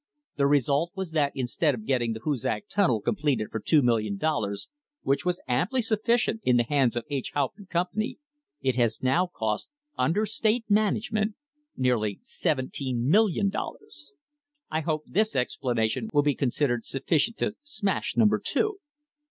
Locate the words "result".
0.47-0.93